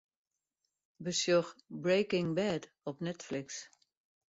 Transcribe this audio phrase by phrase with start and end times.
[0.97, 3.69] Besjoch 'Breaking Bad' op Netflix.